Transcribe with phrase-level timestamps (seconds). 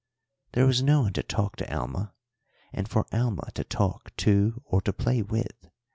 [0.53, 2.15] There was no one to talk to Alma
[2.73, 5.69] and for Alma to talk to or to play with.